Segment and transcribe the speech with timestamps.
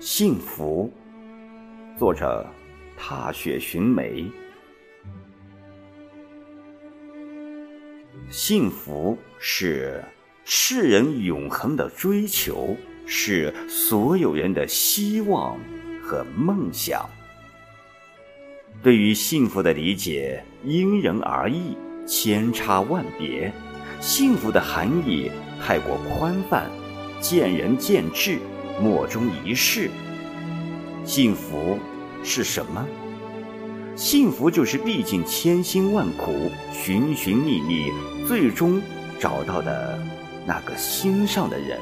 [0.00, 0.92] 幸福，
[1.98, 2.46] 作者
[2.96, 4.24] 踏雪寻梅。
[8.30, 10.00] 幸福是
[10.44, 12.76] 世人永恒的追求，
[13.06, 15.58] 是所有人的希望
[16.00, 17.04] 和梦想。
[18.80, 21.76] 对于幸福的理解因人而异，
[22.06, 23.52] 千差万别。
[23.98, 25.28] 幸福的含义
[25.60, 26.70] 太过宽泛，
[27.20, 28.38] 见仁见智。
[28.80, 29.90] 莫衷一是。
[31.04, 31.78] 幸福
[32.22, 32.86] 是什么？
[33.96, 37.92] 幸福就是历尽千辛万苦，寻寻觅觅，
[38.28, 38.80] 最终
[39.18, 39.98] 找到的
[40.46, 41.80] 那个心上的人。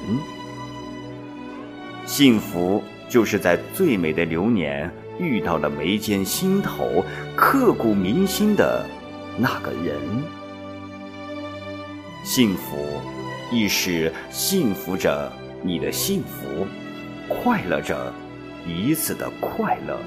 [2.06, 7.04] 幸福就是在最美的流年遇到了眉间心头、
[7.36, 8.86] 刻骨铭心的
[9.36, 9.96] 那个人。
[12.24, 12.76] 幸福，
[13.52, 15.30] 亦是幸福着
[15.62, 16.66] 你的幸福。
[17.28, 18.12] 快乐着
[18.64, 19.98] 彼此的快乐，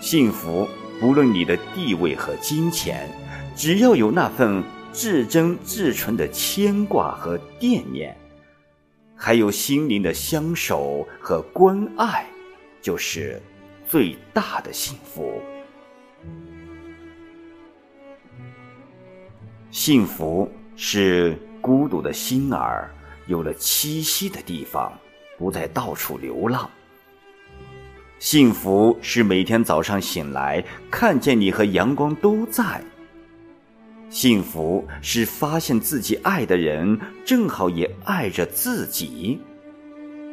[0.00, 0.68] 幸福
[1.00, 3.08] 不论你的地位和金钱，
[3.54, 8.16] 只要有那份至真至纯的牵挂和惦念，
[9.14, 12.26] 还有心灵的相守和关爱，
[12.80, 13.40] 就是
[13.86, 15.40] 最大的幸福。
[19.70, 22.92] 幸福是孤独的心儿
[23.26, 24.92] 有了栖息的地方。
[25.40, 26.68] 不再到处流浪。
[28.18, 32.84] 幸福是每天早上醒来，看见你和阳光都在。
[34.10, 39.40] 幸福是发现自己爱的人正好也爱着自己。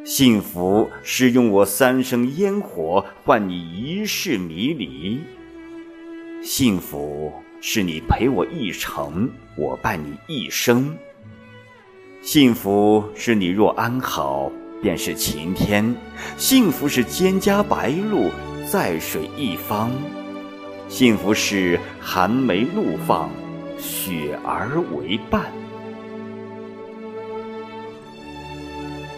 [0.04, 5.20] 幸福是用我三生烟火换你一世迷离。
[6.42, 10.94] 幸福是你陪我一程，我伴你一生。
[12.20, 14.52] 幸福是你若安好。
[14.80, 15.94] 便是晴天，
[16.36, 18.30] 幸福是蒹葭白露，
[18.70, 19.90] 在水一方；
[20.88, 23.28] 幸福是寒梅怒放，
[23.76, 25.42] 雪儿为伴；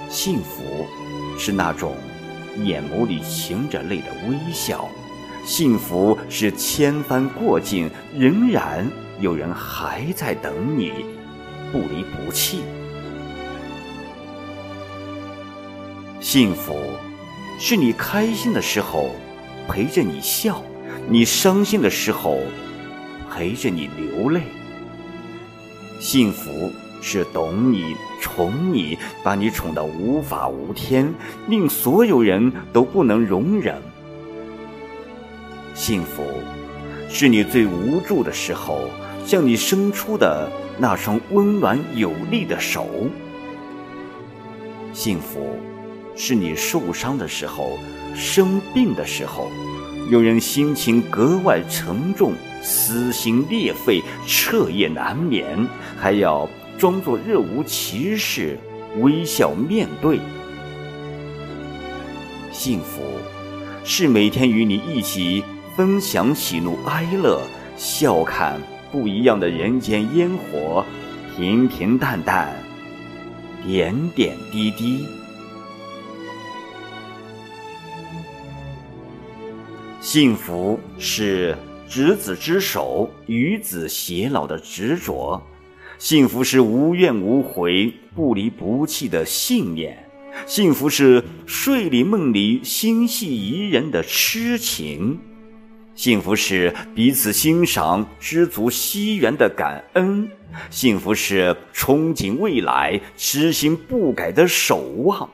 [0.09, 0.87] 幸福
[1.39, 1.95] 是那种
[2.65, 4.89] 眼眸里噙着泪的微笑；
[5.45, 11.05] 幸福是千帆过尽，仍然有人还在等你，
[11.71, 12.63] 不离不弃。
[16.21, 16.77] 幸福，
[17.59, 19.17] 是你开心的时候
[19.67, 20.63] 陪着你笑，
[21.09, 22.37] 你伤心的时候
[23.31, 24.43] 陪着你流泪。
[25.99, 26.71] 幸福
[27.01, 31.11] 是懂你、宠你，把你宠到无法无天，
[31.49, 33.81] 令所有人都不能容忍。
[35.75, 36.23] 幸福，
[37.09, 38.91] 是你最无助的时候，
[39.25, 42.87] 向你伸出的那双温暖有力的手。
[44.93, 45.59] 幸福。
[46.17, 47.79] 是你受伤的时候，
[48.15, 49.51] 生病的时候，
[50.11, 55.67] 有人心情格外沉重，撕心裂肺，彻夜难眠，
[55.99, 58.59] 还要装作若无其事，
[58.99, 60.19] 微笑面对。
[62.53, 63.01] 幸福，
[63.85, 65.43] 是每天与你一起
[65.77, 67.41] 分享喜怒哀乐，
[67.77, 68.61] 笑看
[68.93, 70.85] 不一样的人间烟火，
[71.37, 72.53] 平平淡淡，
[73.65, 75.07] 点点滴滴。
[80.01, 81.55] 幸福是
[81.87, 85.39] 执子之手，与子偕老的执着；
[85.99, 89.93] 幸福是无怨无悔、不离不弃的信念；
[90.47, 95.19] 幸福是睡里梦里心系宜人的痴情；
[95.95, 100.27] 幸福是彼此欣赏、知足惜缘的感恩；
[100.71, 105.29] 幸福是憧憬未来、痴心不改的守望；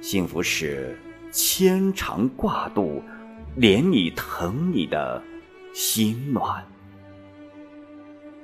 [0.00, 0.98] 幸福是
[1.30, 3.02] 牵肠挂肚。
[3.58, 5.20] 怜你疼你的
[5.74, 6.64] 心暖，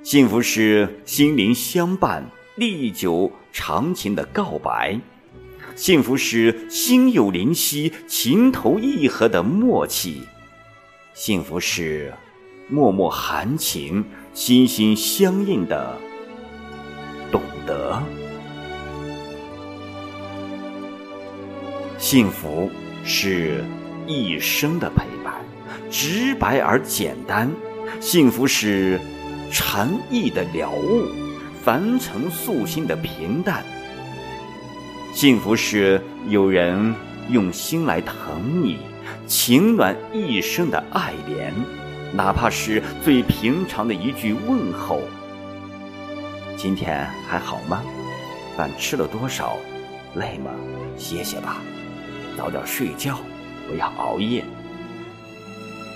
[0.03, 4.99] 幸福是心灵相伴、历久长情的告白；
[5.75, 10.23] 幸福是心有灵犀、情投意合的默契；
[11.13, 12.13] 幸福是
[12.67, 15.97] 脉脉含情、心心相印的
[17.31, 18.03] 懂得；
[21.97, 22.69] 幸福
[23.05, 23.63] 是。
[24.07, 25.33] 一生的陪伴，
[25.91, 27.49] 直白而简单；
[27.99, 28.99] 幸福是
[29.51, 31.07] 禅意的了悟，
[31.63, 33.61] 凡尘素心的平淡；
[35.13, 36.95] 幸福是有人
[37.29, 38.77] 用心来疼你，
[39.27, 41.51] 情暖一生的爱怜，
[42.13, 45.01] 哪怕是最平常的一句问候。
[46.55, 47.83] 今天还好吗？
[48.55, 49.57] 饭吃了多少？
[50.15, 50.51] 累吗？
[50.97, 51.57] 歇歇吧。
[52.37, 53.19] 早点睡觉，
[53.67, 54.43] 不要熬夜。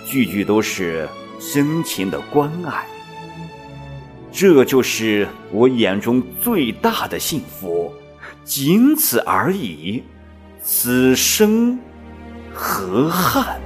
[0.06, 1.07] 句句都是
[1.39, 2.85] 深情的关爱。
[4.31, 7.94] 这就是我眼中最大的幸福，
[8.44, 10.03] 仅此而已。
[10.63, 11.79] 此生
[12.53, 13.62] 何憾？